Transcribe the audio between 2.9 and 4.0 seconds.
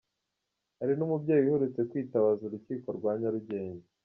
rwa Nyarugenge